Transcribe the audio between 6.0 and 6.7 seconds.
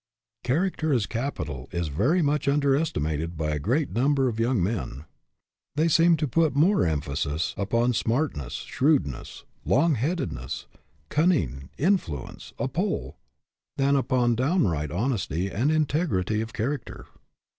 SOMETHING They seem to put